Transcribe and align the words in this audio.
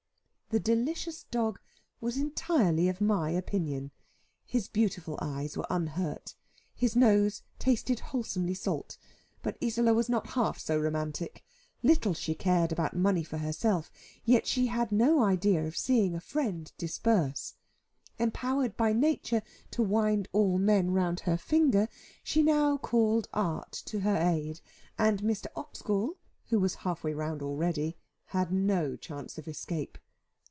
The 0.53 0.59
delicious 0.59 1.23
dog 1.31 1.61
was 2.01 2.17
entirely 2.17 2.89
of 2.89 2.99
my 2.99 3.29
opinion. 3.29 3.91
His 4.45 4.67
beautiful 4.67 5.17
eyes 5.21 5.55
were 5.55 5.65
unhurt. 5.69 6.35
His 6.75 6.93
nose 6.93 7.41
tasted 7.57 8.01
wholesomely 8.01 8.53
salt. 8.53 8.97
But 9.41 9.57
Isola 9.63 9.93
was 9.93 10.09
not 10.09 10.27
half 10.31 10.59
so 10.59 10.77
romantic. 10.77 11.45
Little 11.81 12.13
she 12.13 12.35
cared 12.35 12.73
about 12.73 12.93
money 12.93 13.23
for 13.23 13.37
herself; 13.37 13.89
yet 14.25 14.45
she 14.45 14.67
had 14.67 14.91
no 14.91 15.23
idea 15.23 15.65
of 15.65 15.77
seeing 15.77 16.13
a 16.15 16.19
friend 16.19 16.69
disburse. 16.77 17.53
Empowered 18.19 18.75
by 18.75 18.91
nature 18.91 19.43
to 19.69 19.81
wind 19.81 20.27
all 20.33 20.57
men 20.59 20.91
round 20.91 21.21
her 21.21 21.37
finger, 21.37 21.87
she 22.25 22.43
now 22.43 22.75
called 22.75 23.29
art 23.33 23.71
to 23.85 24.01
her 24.01 24.17
aid, 24.17 24.59
and 24.97 25.21
Mr. 25.21 25.45
Oxgall, 25.55 26.17
who 26.49 26.59
was 26.59 26.75
half 26.75 27.05
way 27.05 27.13
round 27.13 27.41
already, 27.41 27.95
had 28.25 28.51
no 28.51 28.97
chance 28.97 29.37
of 29.37 29.47
escape. 29.47 29.97